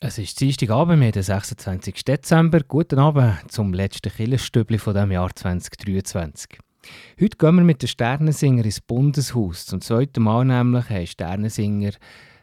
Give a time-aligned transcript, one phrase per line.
[0.00, 2.04] Es ist Dienstagabend, wir den 26.
[2.04, 2.60] Dezember.
[2.60, 6.60] Guten Abend zum letzten Killerstübli von dem Jahr 2023.
[7.20, 9.66] Heute gehen wir mit den Sternensinger ins Bundeshaus.
[9.66, 11.90] Zum zweiten Mal nämlich haben Sternensinger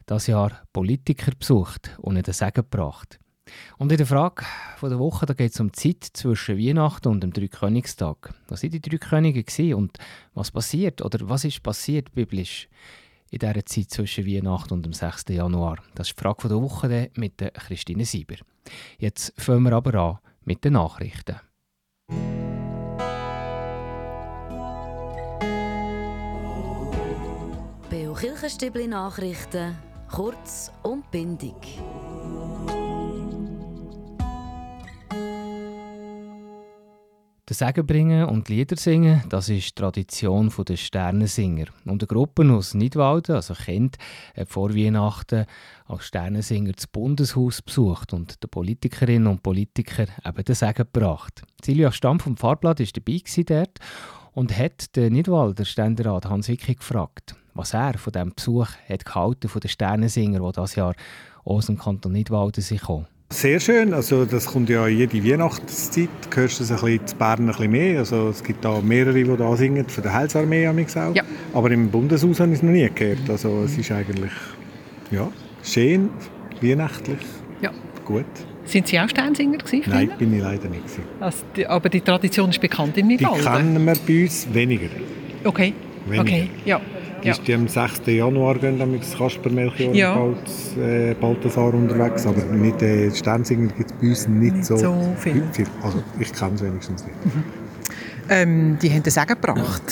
[0.06, 3.20] das Jahr Politiker besucht und ihnen Segen gebracht.
[3.78, 4.44] Und in der Frage
[4.82, 8.34] der Woche geht es um die Zeit zwischen Weihnachten und dem Dreikönigstag.
[8.50, 9.98] Was waren die drei Könige und
[10.34, 12.68] was passiert oder was ist passiert biblisch?
[13.36, 15.26] In dieser Zeit zwischen Weihnachten und dem 6.
[15.30, 15.78] Januar?
[15.94, 18.36] Das ist die Frage der Woche mit Christine Sieber.
[18.98, 21.36] Jetzt fangen wir aber an mit den Nachrichten.
[27.90, 29.76] Beo Kirchenstibli Nachrichten,
[30.10, 31.56] kurz und bindig.
[37.48, 41.66] Den Segen bringen und Lieder singen, das ist die Tradition der Sternensinger.
[41.86, 44.00] Und eine Gruppe aus Nidwalden, also Kind,
[44.36, 45.46] hat vor Weihnachten
[45.86, 51.44] als Sternensinger das Bundeshaus besucht und den Politikerinnen und Politikern eben den Segen gebracht.
[51.64, 53.80] Silvia Stamm vom Fahrblatt war dabei dort
[54.34, 59.50] und hat den Nidwalder Ständerat Hans Wicki gefragt, was er von diesem Besuch hat gehalten
[59.50, 60.96] von den Sternensinger, die dieses Jahr
[61.44, 63.06] aus dem Kanton Nidwalden sind gekommen.
[63.32, 67.40] Sehr schön, also das kommt ja jede Weihnachtszeit, hörst du es ein bisschen in Bern
[67.40, 71.16] ein bisschen mehr, also es gibt da mehrere, die da singen, von der Heilsarmee auch,
[71.16, 71.24] ja.
[71.54, 74.32] aber im Bundeshaus habe ich es noch nie gehört, also es ist eigentlich,
[75.10, 75.28] ja,
[75.64, 76.12] schön,
[76.62, 77.18] weihnachtlich,
[77.62, 77.72] ja.
[78.06, 78.26] gut.
[78.64, 79.84] Sind Sie auch Sternsinger gewesen?
[79.88, 80.84] Nein, bin ich leider nicht
[81.20, 83.40] Also aber die Tradition ist bekannt in Nidwalden?
[83.40, 84.88] Die kennen wir bei uns weniger.
[85.44, 85.74] Okay,
[86.08, 86.22] weniger.
[86.22, 86.82] okay, ja.
[87.24, 87.32] Ja.
[87.32, 88.02] Ist die am 6.
[88.06, 90.16] Januar gehen dann mit Kasper Melchior ja.
[90.16, 90.38] und
[90.78, 94.78] äh, Balthasar unterwegs, aber mit den äh, Sternsinger gibt es bei uns nicht, nicht so,
[94.78, 95.44] so viel.
[95.52, 95.68] viel.
[95.82, 97.26] Also ich kenne es wenigstens nicht.
[97.26, 97.44] Mhm.
[98.28, 99.84] Ähm, die haben den Segen gebracht.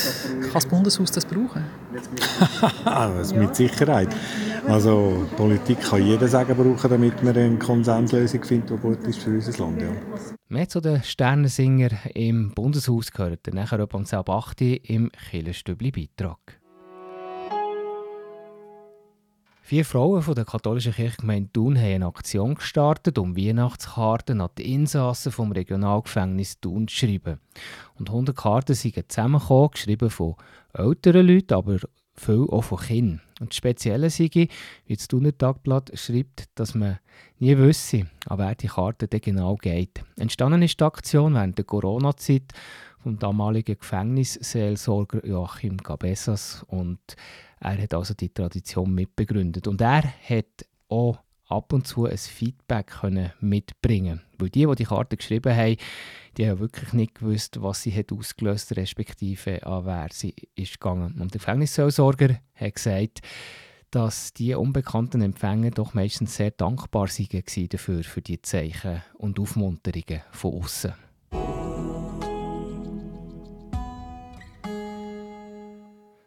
[0.41, 1.65] Kann das Bundeshaus das brauchen?
[2.85, 4.09] das mit Sicherheit.
[4.67, 9.29] Also Politik kann jeder Segen brauchen, damit man eine Konsenslösung findet, die gut ist für
[9.29, 9.81] unser Land.
[9.81, 9.89] Ja.
[10.47, 16.62] Mehr zu den Sternensinger im Bundeshaus gehört dann nachher ab um 8 im Killerstübli-Beitrag.
[19.73, 24.71] Vier Frauen von der katholischen Kirchgemeinde Thun haben eine Aktion gestartet, um Weihnachtskarten an die
[24.71, 27.39] Insassen vom Regionalgefängnis Thun zu schreiben.
[27.95, 30.35] Und 100 Karten sind zusammengekommen, geschrieben von
[30.73, 31.79] älteren Leuten, aber
[32.13, 33.21] viel auch von Kindern.
[33.39, 34.29] Und das Spezielle sei,
[34.85, 36.99] wie das Thuner Tagblatt schreibt, dass man
[37.39, 40.03] nie wisse, an wer die Karte genau geht.
[40.17, 42.53] Entstanden ist die Aktion während der Corona-Zeit
[43.03, 46.99] vom damaligen Gefängnisseelsorger Joachim Cabezas und
[47.59, 49.67] er hat also die Tradition mitbegründet.
[49.67, 54.85] Und er hat auch ab und zu ein Feedback können mitbringen Weil die, die die
[54.85, 55.77] Karte geschrieben haben,
[56.37, 61.21] die haben wirklich nicht gewusst, was sie hat ausgelöst respektive an wer sie ist gegangen.
[61.21, 63.21] Und der Gefängnisseelsorger hat gesagt,
[63.91, 70.23] dass die unbekannten Empfänger doch meistens sehr dankbar waren dafür, für die Zeichen und Aufmunterungen
[70.31, 70.93] von außen.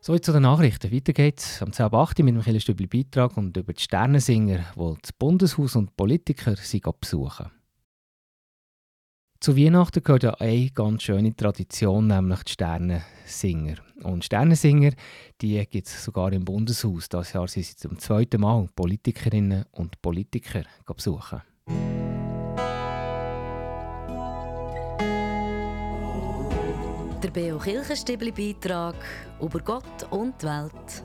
[0.07, 0.93] So, zu den Nachrichten.
[0.93, 2.23] Weiter geht's am 10.8.
[2.23, 7.51] mit dem Killerstübli Beitrag und über die Sternensinger, die das Bundeshaus und Politiker sie besuchen.
[9.41, 13.79] Zu Weihnachten gehört ja eine ganz schöne Tradition, nämlich die Sternensinger.
[14.05, 14.93] Und Sternensinger,
[15.41, 17.09] die gibt es sogar im Bundeshaus.
[17.09, 21.43] Das Jahr sind sie zum zweiten Mal Politikerinnen und Politiker besuchen.
[27.37, 28.95] Beo Kirchenstibli Beitrag
[29.43, 31.05] über Gott und die Welt.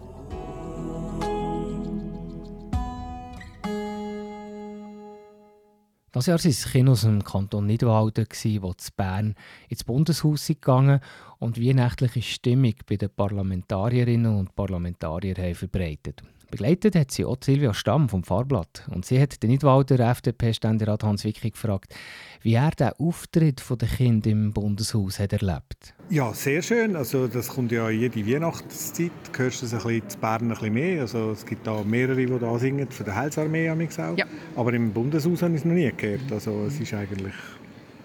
[6.14, 9.36] Das Jahr waren es Kinder aus dem Kanton Nidwalden, die zu Bern
[9.68, 11.02] ins Bundeshaus gegangen
[11.40, 16.24] und weihnachtliche Stimmung bei den Parlamentarierinnen und Parlamentariern verbreitet.
[16.52, 18.86] Begleitet hat sie auch Silvia Stamm vom Fahrblatt.
[18.94, 21.96] Und sie hat den Nidwalder FDP-Ständerat Hans Wicki gefragt,
[22.42, 26.96] wie er den Auftritt der Kinder im Bundeshaus hat erlebt Ja, sehr schön.
[26.98, 29.12] Also das kommt ja jede Weihnachtszeit.
[29.36, 31.02] Hörst du es ein bisschen in Bern ein bisschen mehr.
[31.02, 34.18] Also es gibt da mehrere, die da singen, von der Heilsarmee auch.
[34.18, 34.26] Ja.
[34.58, 36.32] Aber im Bundeshaus habe ich es noch nie gehört.
[36.32, 37.34] Also es ist eigentlich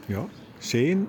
[0.08, 0.25] ja,
[0.60, 1.08] schön,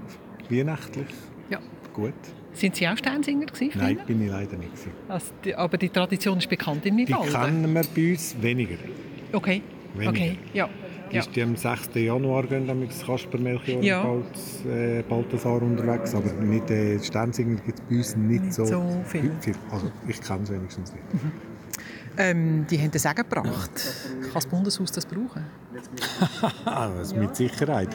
[0.49, 1.07] weihnachtlich,
[1.49, 1.59] ja.
[1.93, 2.13] gut.
[2.57, 3.79] Sind Sie auch Sternsinger gewesen?
[3.79, 4.71] Nein, bin ich leider nicht.
[5.07, 7.27] Also die, aber die Tradition ist bekannt in Nidwalden?
[7.27, 8.77] Die kennen wir bei uns weniger.
[9.31, 9.61] Okay,
[9.93, 10.09] weniger.
[10.09, 10.69] okay, ja.
[11.11, 11.19] Ja.
[11.19, 11.91] Ist die am 6.
[11.93, 14.01] Januar gehen dann mit Kasper Melchior ja.
[14.01, 14.25] und
[14.69, 18.65] äh, Balthasar unterwegs, aber mit den äh, Sternsinger gibt es bei uns nicht, nicht so,
[18.65, 19.31] so viel.
[19.71, 21.13] Also ich kenne es wenigstens nicht.
[21.13, 21.31] Mhm.
[22.17, 23.71] Ähm, die haben den Segen gebracht.
[24.21, 25.45] Kann das Bundeshaus das brauchen?
[26.65, 27.89] das mit Sicherheit.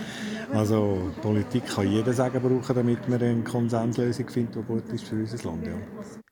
[0.52, 5.16] Also Politik kann jeder Segen brauchen, damit man eine Konsenslösung findet, die gut ist für
[5.16, 5.66] unser Land.
[5.66, 5.72] Ja.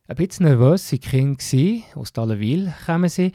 [0.08, 3.32] Ein bisschen nervös waren die Kinder, aus Dallenwil kommen sie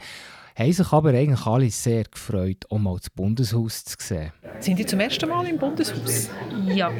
[0.56, 4.32] haben sich aber eigentlich alle sehr gefreut, um mal das Bundeshaus zu sehen.
[4.60, 6.30] Sind Sie zum ersten Mal im Bundeshaus?
[6.66, 6.90] Ja.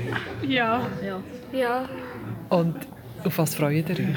[0.46, 0.86] Ja.
[1.02, 1.22] Ja.
[1.52, 1.88] Ja.
[2.50, 2.76] Und
[3.24, 4.16] auf was freut ihr euch?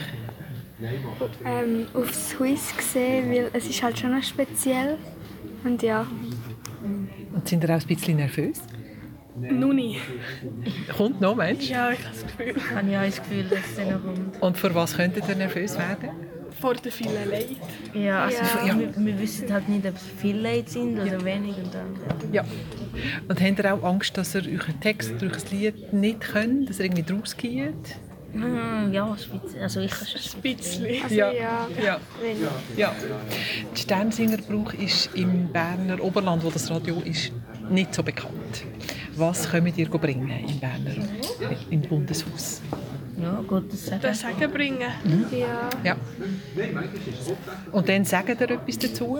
[1.46, 4.98] Ähm, aufs Haus gesehen, weil es ist halt schon noch speziell.
[5.64, 6.06] Und ja.
[7.34, 8.62] Und sind ihr auch ein bisschen nervös?
[9.40, 9.98] Nuni.
[10.96, 11.70] Kommt noch, Mensch?
[11.70, 12.56] Ja, ich habe das Gefühl.
[12.58, 14.42] Ich habe ja das Gefühl, dass es noch kommt.
[14.42, 16.10] Und vor was könntet ihr nervös werden?
[16.60, 17.56] Vor den vielen Leuten.
[17.94, 18.78] Ja, also Ja.
[18.78, 21.56] Wir, wir wissen halt nicht, ob es viele Leute sind oder wenig.
[21.58, 21.96] Und dann,
[22.34, 22.44] ja.
[22.44, 22.50] Ja.
[23.30, 26.80] Und habt ihr auch Angst, dass ihr euren Text durch ein Lied nicht könnt, dass
[26.80, 27.74] ihr irgendwie draus geht?
[28.34, 29.16] Hm, ja.
[29.62, 30.86] Also ich Ein bisschen.
[31.04, 31.32] Also Ja.
[31.32, 31.68] ja.
[31.82, 32.00] Ja.
[32.78, 32.96] Ja.
[33.72, 37.32] Der Sternsingerbrauch ist im Berner Oberland, wo das Radio ist,
[37.70, 38.66] nicht so bekannt.
[39.20, 40.96] Was könnt ihr bringen im Berner,
[41.70, 42.62] im Bundeshaus?
[43.22, 44.02] Ja, gutes Sagen.
[44.02, 44.90] Das Sagen bringen.
[45.32, 45.70] Ja.
[45.84, 45.98] Ja.
[47.74, 49.20] Und dann sagen ihr etwas dazu?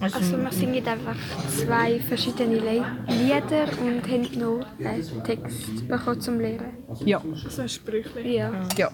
[0.00, 1.16] Also wir singen einfach
[1.50, 6.72] zwei verschiedene Le Lieder und haben noch einen Text bekommen zum Lehren.
[7.04, 7.20] Ja.
[7.50, 8.26] So ein Sprüchlein.
[8.26, 8.68] Ja.
[8.78, 8.90] ja.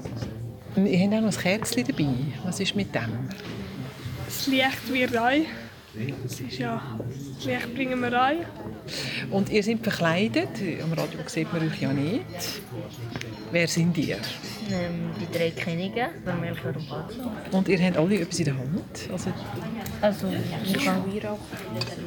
[0.74, 2.08] Und ihr habt auch noch ein Kerzchen dabei.
[2.44, 3.28] Was ist mit dem?
[4.26, 5.44] Das Licht wird rein.
[6.24, 6.82] Das ist ja,
[7.36, 8.38] das Licht bringen wir rein.
[9.30, 10.48] Und ihr seid verkleidet.
[10.82, 12.24] Am Radio sieht man euch ja nicht.
[13.52, 14.16] Wer sind ihr?
[14.70, 17.32] Ähm, die drei Könige, der Melchior und Balthasar.
[17.50, 19.08] Und ihr habt alle etwas in der Hand.
[19.10, 19.30] Also,
[20.00, 20.26] Also,
[20.64, 21.02] ich kann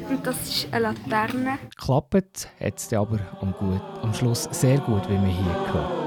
[0.10, 1.60] Und das ist eine Laterne.
[1.78, 6.03] Klappt hat es aber am, gut, am Schluss sehr gut, wie man hier hört.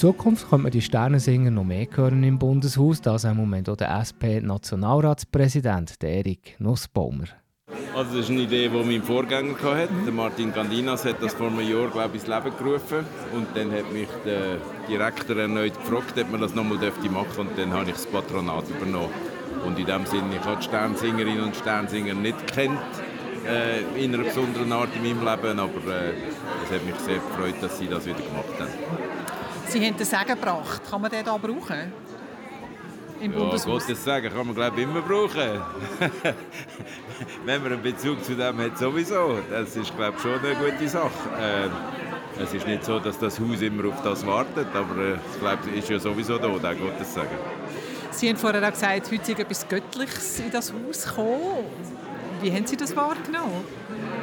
[0.00, 3.90] Zukunft könnte man die Sternensinger noch mehr hören im Bundeshaus, das im Moment auch der
[4.00, 7.26] SP-Nationalratspräsident, Erik Nussbaumer.
[7.94, 10.10] Also das ist eine Idee, die mein Vorgänger hatte.
[10.10, 13.04] Martin Gandinas hat das vor einem Jahr glaube ich, ins Leben gerufen.
[13.34, 14.56] Und dann hat mich der
[14.88, 17.40] Direktor erneut gefragt, ob man das nochmal machen dürfte.
[17.42, 19.12] Und dann habe ich das Patronat übernommen.
[19.66, 22.80] Und in dem Sinne, ich habe die Sternsingerinnen und Sternsinger nicht kennt
[23.46, 26.14] äh, in einer besonderen Art in meinem Leben, aber äh,
[26.64, 29.39] es hat mich sehr gefreut, dass sie das wieder gemacht haben.
[29.70, 30.82] Sie haben den Segen gebracht.
[30.90, 31.92] Kann man den hier brauchen?
[33.20, 33.86] Im Ja, Bundeshaus?
[33.86, 35.60] Gottes Sagen kann man glaube ich immer brauchen.
[37.44, 39.38] Wenn man einen Bezug zu dem hat, sowieso.
[39.50, 41.10] Das ist glaube ich schon eine gute Sache.
[41.38, 41.70] Ähm,
[42.42, 45.58] es ist nicht so, dass das Haus immer auf das wartet, aber äh, ich glaube,
[45.70, 47.28] es ist ja sowieso da, der Gottes Sagen.
[48.10, 51.64] Sie haben vorher auch gesagt, heute ist etwas Göttliches in das Haus gekommen.
[52.42, 53.64] Wie haben Sie das wahrgenommen?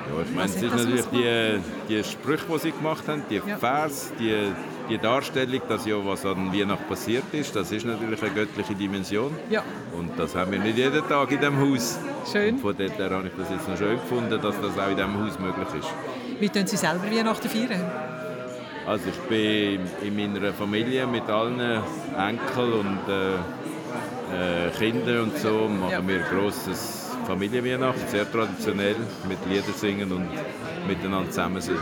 [0.10, 1.60] Ja, ich meine, es ist natürlich die,
[1.90, 3.58] die Sprüche, die sie gemacht haben, die Ja.
[3.58, 4.34] Vers, die,
[4.90, 9.32] die Darstellung, dass ja was an Weihnachten passiert ist, das ist natürlich eine göttliche Dimension.
[9.50, 9.64] Ja,
[9.98, 12.00] Und das haben wir nicht jeden Tag in diesem Haus.
[12.32, 12.56] schön.
[12.56, 14.96] Und von dort her habe ich das jetzt noch schön gefunden, dass das auch in
[14.96, 15.90] diesem Haus möglich ist.
[16.40, 17.84] Wie tun Sie selber Weihnachten feiern?
[18.88, 23.34] Also ich bin in meiner Familie mit allen Enkeln und äh,
[24.34, 26.08] äh, Kindern und so machen Ja.
[26.08, 26.97] wir grosses
[27.28, 28.96] Familienweihnacht, sehr traditionell,
[29.28, 30.30] mit Lieder singen und
[30.88, 31.76] miteinander zusammen sein.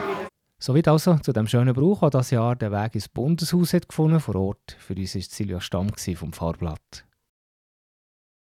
[0.60, 4.20] Soweit also zu dem schönen Brauch, der dieses Jahr den Weg ins Bundeshaus hat gefunden
[4.20, 4.76] vor Ort.
[4.80, 7.06] Für uns war Silvia Stamm vom Fahrblatt.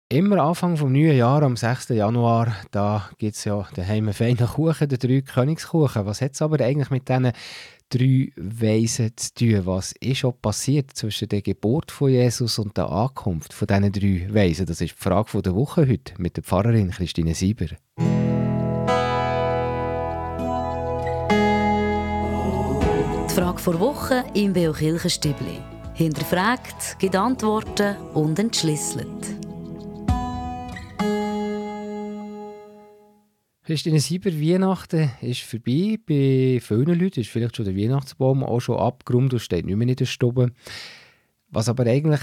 [0.10, 1.90] Immer Anfang des neuen Jahres, am 6.
[1.90, 6.06] Januar, da gibt es ja daheim einen feinen Kuchen, den drei Königskuchen.
[6.06, 7.34] Was hat es aber eigentlich mit diesen
[7.90, 9.66] drei Weisen zu tun?
[9.66, 14.28] Was ist schon passiert zwischen der Geburt von Jesus und der Ankunft von diesen drei
[14.34, 14.66] Weisen?
[14.66, 17.68] Das ist die Frage der Woche heute mit der Pfarrerin Christine Sieber.
[23.26, 25.60] Die Frage vor Woche im Beo Kirchenstübli.
[25.94, 29.47] Hinterfragt, gibt Antworten und entschlüsselt.
[33.68, 36.00] Christine Sieber, Weihnachten ist vorbei.
[36.06, 39.90] Bei vielen Leuten ist vielleicht schon der Weihnachtsbaum auch schon abgeräumt und steht nicht mehr
[39.90, 40.54] in der Stube.
[41.50, 42.22] Was aber eigentlich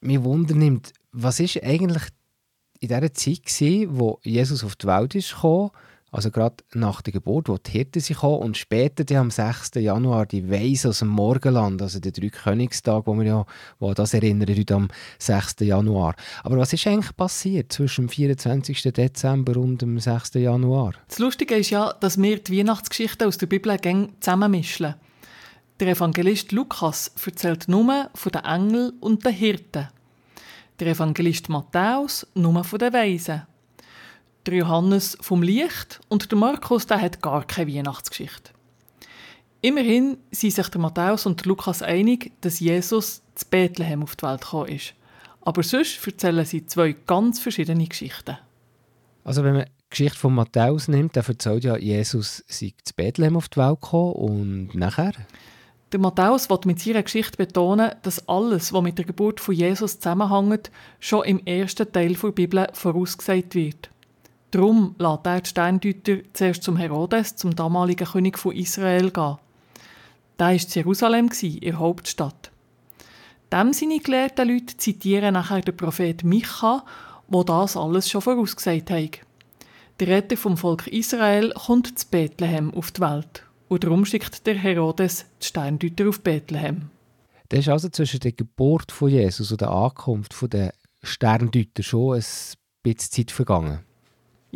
[0.00, 2.02] mich wundernimmt, was ist eigentlich
[2.80, 5.70] in dieser Zeit gewesen, wo Jesus auf die Welt ist gekommen,
[6.12, 9.72] also gerade nach der Geburt, wo die Hirten sind gekommen und später dann am 6.
[9.74, 13.46] Januar die Weisen aus dem Morgenland, also der drei Königstag, wo wir ja
[13.78, 15.56] wo das erinnern heute am 6.
[15.60, 16.14] Januar.
[16.42, 18.82] Aber was ist eigentlich passiert zwischen dem 24.
[18.82, 20.34] Dezember und dem 6.
[20.34, 20.92] Januar?
[21.08, 23.76] Das Lustige ist ja, dass wir die Weihnachtsgeschichten aus der Bibel
[24.20, 24.94] zusammenmischen.
[25.80, 29.88] Der Evangelist Lukas erzählt nur von den Engeln und den Hirten.
[30.78, 33.42] Der Evangelist Matthäus nur von den Weisen.
[34.46, 38.50] Der Johannes vom Licht und der Markus der hat gar keine Weihnachtsgeschichte.
[39.60, 44.24] Immerhin sind sich der Matthäus und der Lukas einig, dass Jesus zu Bethlehem auf die
[44.24, 44.94] Welt gekommen ist.
[45.40, 48.38] Aber sonst erzählen sie zwei ganz verschiedene Geschichten.
[49.24, 53.36] Also wenn man die Geschichte von Matthäus nimmt, dann erzählt ja, Jesus sei zu Bethlehem
[53.36, 55.12] auf die Welt gekommen und nachher?
[55.92, 59.98] Der Matthäus will mit seiner Geschichte betonen, dass alles, was mit der Geburt von Jesus
[59.98, 63.90] zusammenhängt, schon im ersten Teil der Bibel vorausgesagt wird.
[64.50, 69.38] Darum lässt er die Sterndeuter zuerst zum Herodes, zum damaligen König von Israel, gehen.
[70.38, 72.50] Der war Jerusalem, ihre Hauptstadt.
[73.52, 76.84] Dem seine gelehrten Leute zitieren nachher den Prophet Micha,
[77.28, 79.20] wo das alles schon vorausgesagt hat.
[79.98, 83.44] Der Retter vom Volk Israel kommt zu Bethlehem auf die Welt.
[83.68, 86.90] Und darum schickt der Herodes die Sterndeuter auf Bethlehem.
[87.48, 90.72] Das ist also zwischen der Geburt von Jesus und der Ankunft der
[91.02, 92.24] Sterndeuter schon ein
[92.82, 93.85] bisschen Zeit vergangen.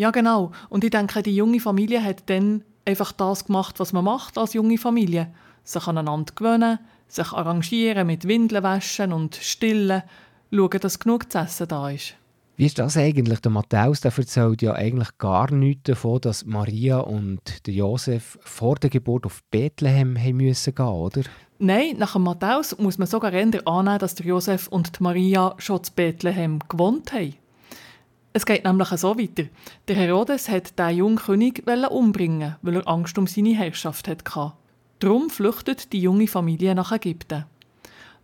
[0.01, 0.53] Ja, genau.
[0.71, 4.55] Und ich denke, die junge Familie hat dann einfach das gemacht, was man macht als
[4.55, 5.31] junge Familie.
[5.63, 10.03] Sich aneinander gewöhnen, sich arrangieren mit Windeln waschen und stillen,
[10.51, 12.15] schauen, dass genug zu essen da ist.
[12.57, 13.41] Wie ist das eigentlich?
[13.41, 18.77] Der Matthäus der erzählt ja eigentlich gar nichts davon, dass Maria und der Josef vor
[18.77, 21.21] der Geburt auf Bethlehem haben müssen gehen, oder?
[21.59, 25.57] Nein, nach dem Matthäus muss man sogar eher annehmen, dass der Josef und die Maria
[25.59, 27.35] schon zu Bethlehem gewohnt haben.
[28.33, 29.49] Es geht nämlich so weiter.
[29.89, 34.53] Der Herodes hat den jungen König umbringen, weil er Angst um seine Herrschaft hatte.
[35.01, 37.47] Darum flüchtet die junge Familie nach Ägypten.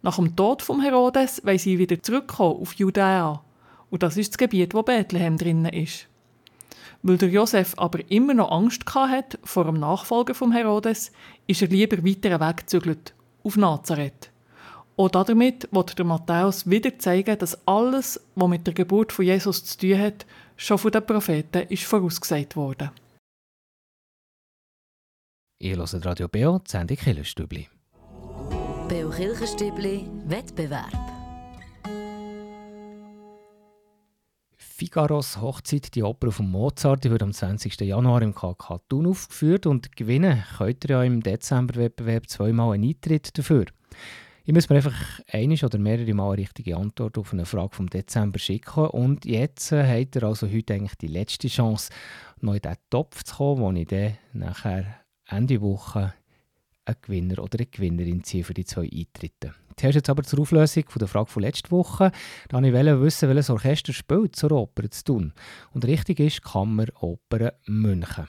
[0.02, 3.42] Nach dem Tod von Herodes wollen sie wieder zurückkommen auf Judäa.
[3.90, 6.06] Und das ist das Gebiet, wo Bethlehem drinnen ist.
[7.02, 11.10] Weil der Josef aber immer noch Angst hatte vor dem Nachfolger von Herodes,
[11.48, 14.30] ist er lieber weiter weggezügelt, auf Nazareth.
[14.96, 19.62] Und damit wird der Matthäus wieder zeigen, dass alles, was mit der Geburt von Jesus
[19.62, 20.26] zu tun hat,
[20.56, 22.90] schon von den Propheten ist vorausgesagt wurde.
[25.58, 27.68] Ihr hört Radio Beo, die Sendung Kirchenstübli.
[28.88, 30.92] Beo Kirchenstübli, Wettbewerb.
[34.56, 37.80] Figaros Hochzeit, die Oper von Mozart, die wird am 20.
[37.80, 43.36] Januar im KK Thun aufgeführt und gewinnen könnt ihr ja im Dezember-Wettbewerb zweimal einen Eintritt
[43.38, 43.66] dafür.
[44.48, 44.94] Ich muss mir einfach
[45.32, 49.72] eine oder mehrere Mal eine richtige Antwort auf eine Frage vom Dezember schicken und jetzt
[49.72, 51.90] äh, habt ihr also heute eigentlich die letzte Chance,
[52.40, 56.14] noch in diesen Topf zu kommen, wo ich dann nachher Ende Woche
[56.84, 59.52] einen Gewinner oder eine Gewinnerin ziehe für die zwei Eintritte.
[59.74, 62.12] Zuerst jetzt aber zur Auflösung von der Frage von letzter Woche.
[62.48, 65.32] Da wollte ich wissen, welches Orchester spielt zur Oper zu tun.
[65.72, 68.28] Und richtig ist Kammeroper München.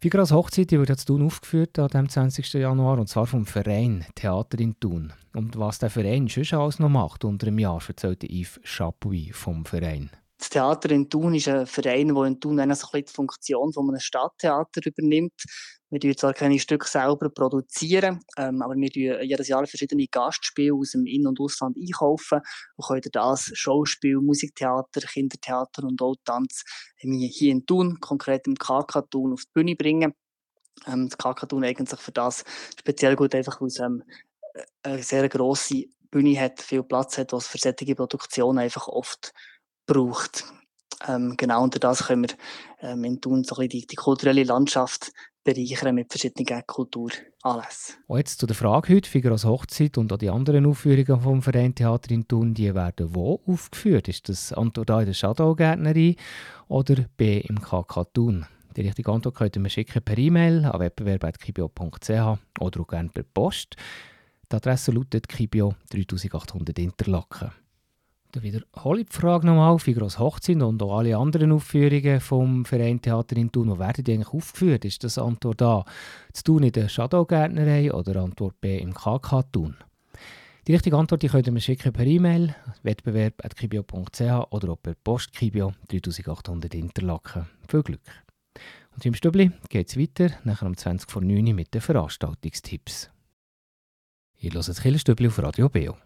[0.00, 2.52] Figaros Hochzeit wird jetzt Thun aufgeführt am 20.
[2.54, 5.12] Januar und zwar vom Verein Theater in Thun.
[5.34, 9.64] Und was der Verein schon alles noch macht unter einem Jahr, erzählt Yves Chapuis vom
[9.64, 10.10] Verein.
[10.38, 14.00] Das Theater in Thun ist ein Verein, der in Thun eine die Funktion von einem
[14.00, 15.44] Stadttheater übernimmt.
[15.90, 20.74] Wir produzieren zwar keine Stücke selber, produzieren, ähm, aber wir kaufen jedes Jahr verschiedene Gastspiele
[20.74, 22.40] aus dem In- und Ausland einkaufen
[22.74, 26.64] und können das Schauspiel, Musiktheater, Kindertheater und auch Tanz
[26.96, 30.14] hier in Thun, konkret im KK Thun, auf die Bühne bringen.
[30.88, 32.44] Ähm, das KK Thun eignet sich für das
[32.76, 34.02] speziell gut, einfach es ähm,
[34.82, 39.32] eine sehr grosse Bühne hat, viel Platz hat, was für solche Produktionen einfach oft
[39.86, 40.44] braucht.
[41.06, 42.36] Ähm, genau unter das können wir
[42.80, 45.12] ähm, in Thun so die, die kulturelle Landschaft
[45.44, 47.96] bereichern mit verschiedenen Kulturanlässen.
[48.06, 51.74] Und jetzt zu der Frage heute, Figaros Hochzeit und auch die anderen Aufführungen vom Verein
[51.74, 54.08] Theater in Thun, die werden wo aufgeführt?
[54.08, 56.16] Ist das Antwort A in der Shadow-Gärtnerei
[56.68, 58.46] oder B im KK Thun?
[58.76, 62.10] Die richtige Antwort könnt ihr mir schicken per E-Mail an wettbewerb.kibio.ch
[62.60, 63.76] oder auch gerne per Post.
[64.50, 67.52] Die Adresse lautet Kibio 3800 Interlaken.
[68.34, 69.78] Dann wiederhole ich die Frage nochmal.
[69.78, 74.12] Figros Hochzeit und auch alle anderen Aufführungen vom Verein Theater in Thun, wo werden die
[74.12, 74.84] eigentlich aufgeführt?
[74.84, 75.84] Ist das Antwort A
[76.32, 79.76] zu tun in der Shadowgärtnerei oder Antwort B im KK Thun?
[80.66, 85.32] Die richtige Antwort die könnt ihr mir schicken per E-Mail, wettbewerb.kibio.ch oder auch per Post
[85.32, 87.46] Kibio 3800 Interlaken.
[87.68, 88.24] Viel Glück!
[88.96, 93.10] Und im Stübli geht es weiter, nachher um 20 vor 9 Uhr mit den Veranstaltungstipps.
[94.38, 95.96] Ihr hört das Killerstübli auf Radio Beo.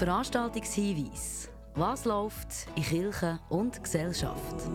[0.00, 1.50] Veranstaltungshinweis.
[1.74, 4.66] Was läuft in Kirche und Gesellschaft?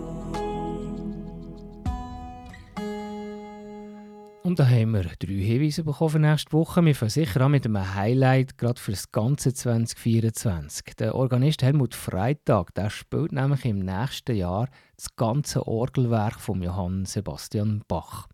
[4.44, 6.86] Und da haben wir drei Hinweise bekommen für nächste Woche.
[6.86, 10.96] Wir fangen sicher an mit einem Highlight gerade für das ganze 2024.
[11.00, 17.06] Der Organist Helmut Freitag der spielt nämlich im nächsten Jahr das ganze Orgelwerk von Johann
[17.06, 18.28] Sebastian Bach.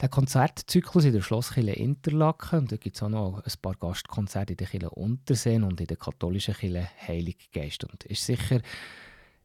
[0.00, 4.54] Der Konzertzyklus in der Schlosskirche Interlaken, und da gibt es auch noch ein paar Gastkonzerte
[4.54, 7.84] in der Kirche Unterseen und in der katholischen Kirche Heilig Geist.
[7.84, 8.60] Und ist sicher,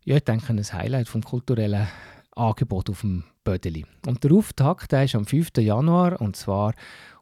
[0.03, 1.87] ja, ich denke, ein Highlight vom kulturellen
[2.35, 3.85] Angebot auf dem Bödeli.
[4.07, 5.49] Und der Auftakt der ist am 5.
[5.57, 6.73] Januar und zwar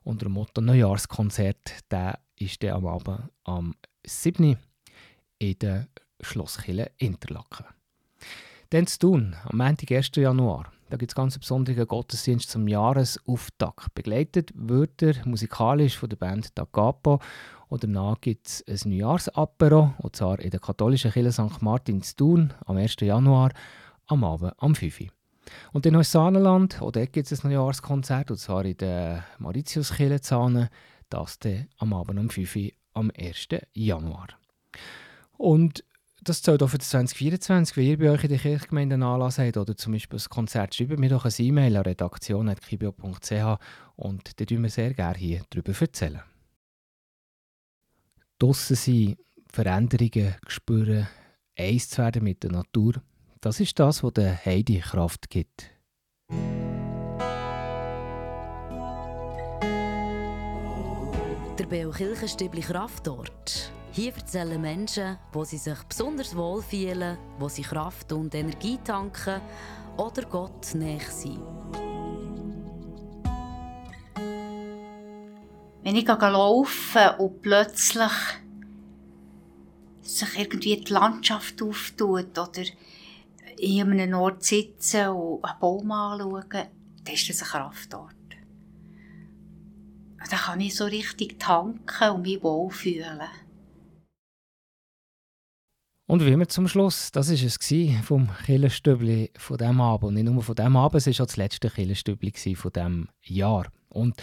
[0.03, 1.91] unter dem Motto Neujahrskonzert.
[1.91, 4.57] Der ist der am Abend am 7.
[5.39, 5.87] in der
[6.21, 7.65] Schlosskirche Interlaken.
[8.69, 10.11] Dann zu tun, am Montag, 1.
[10.15, 10.71] Januar.
[10.89, 13.93] Da gibt es ganz besonderen Gottesdienst zum Jahresauftakt.
[13.93, 17.19] Begleitet wird er musikalisch von der Band Da Capo.
[17.67, 21.61] Und danach gibt es ein Neujahrsapero, und zwar in der katholischen Kirche St.
[21.61, 22.95] Martin zu Thun am 1.
[23.01, 23.51] Januar
[24.05, 25.01] am Abend am 5.
[25.01, 25.07] Uhr.
[25.73, 30.69] Und in Neusaaneland, auch dort gibt es ein Neujahrskonzert, und zwar in der Mauritiuskirche Zahne,
[31.09, 33.49] das dann am Abend um 5 Uhr am 1.
[33.73, 34.27] Januar.
[35.37, 35.83] Und
[36.27, 39.55] das zählt auch für 2024, wenn ihr bei euch in der Kirchgemeinde einen Anlass habt
[39.55, 43.59] oder zum Beispiel ein Konzert, schreibt mir doch eine E-Mail an redaktion.kibio.ch
[43.95, 46.21] und dann tun wir sehr gerne hier darüber erzählen.
[48.39, 49.15] Draussen sein,
[49.47, 51.07] Veränderungen spüren,
[51.57, 53.01] eins zu werden mit der Natur,
[53.39, 55.71] das ist das, was der Heidi Kraft gibt.
[61.57, 63.71] Der Beo Kirchenstübli Kraftort.
[63.97, 69.41] Hier erzählen Menschen, wo sie sich besonders wohl fühlen, wo sie Kraft und Energie tanken
[69.97, 71.41] oder Gott näher sind.
[75.81, 78.11] Wenn ich laufe und plötzlich
[80.03, 82.65] sich irgendwie die Landschaft auftut oder
[83.57, 88.13] in einem Ort sitzen und einen Baum anschauen, dann ist das ein Kraftort.
[90.29, 93.46] Da kann ich so richtig tanken und mich wohlfühlen.
[96.07, 100.07] Und wie immer zum Schluss, das war es vom Killenstübli von diesem Abend.
[100.07, 103.67] Und nicht nur von diesem Abend, es war auch das letzte Killenstübli von diesem Jahr.
[103.89, 104.15] Und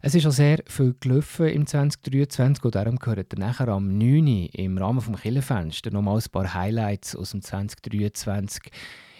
[0.00, 4.46] es ist auch sehr viel gelaufen im 2023 und darum gehört ihr nachher am 9.
[4.52, 8.70] im Rahmen des Killenfensters nochmal ein paar Highlights aus dem 2023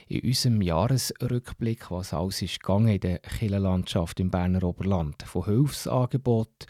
[0.06, 5.22] in unserem Jahresrückblick, was alles ist gegangen in der Killenlandschaft im Berner Oberland.
[5.22, 6.68] Von Hilfsangeboten,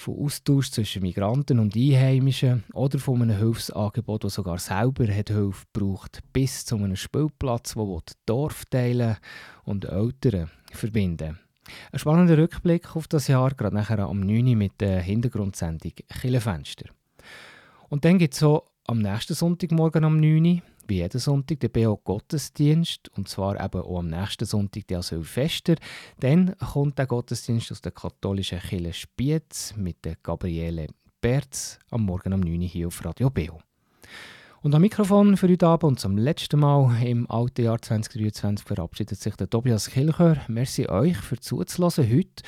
[0.00, 5.66] von Austausch zwischen Migranten und Einheimischen oder von einem Hilfsangebot, das sogar selber hat Hilfe
[5.74, 9.18] braucht, bis zu einem Spielplatz, wo Dorfteile
[9.64, 11.38] und Eltern verbinden.
[11.92, 14.56] Ein spannender Rückblick auf das Jahr, gerade nachher am 9.
[14.56, 16.86] mit der Hintergrundsendung Killenfenster.
[17.90, 21.96] Und dann gibt es so am nächsten Sonntagmorgen am 9 wie jeden Sonntag der BO
[21.96, 25.76] Gottesdienst und zwar eben auch am nächsten Sonntag der Silvester.
[26.18, 30.88] Dann kommt der Gottesdienst aus der katholischen Kirche Spiez mit der Gabriele
[31.20, 33.60] Berz am Morgen um 9 Uhr hier auf Radio BO.
[34.62, 39.18] Und am Mikrofon für heute Abend und zum letzten Mal im alten Jahr 2023 verabschiedet
[39.18, 40.38] sich der Tobias Kilchör.
[40.48, 42.42] Merci euch für zuzulassen heute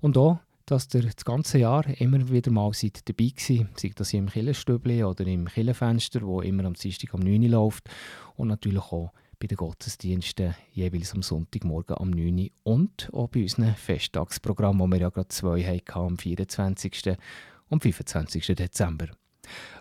[0.00, 0.38] und auch
[0.70, 5.02] dass ihr das ganze Jahr immer wieder mal seid dabei gewesen, sei das im Killenstübli
[5.02, 7.88] oder im Killenfenster, wo immer am Dienstag um 9 Uhr läuft
[8.36, 13.42] und natürlich auch bei den Gottesdiensten jeweils am Sonntagmorgen um 9 Uhr und auch bei
[13.42, 17.16] unseren Festtagsprogrammen, wo wir ja gerade zwei hatten, am 24.
[17.68, 18.46] und 25.
[18.56, 19.06] Dezember.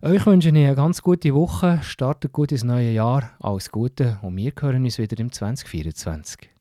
[0.02, 4.38] Euch wünsche ich eine ganz gute Woche, startet gut ins neue Jahr, alles Gute und
[4.38, 6.57] wir hören uns wieder im 2024.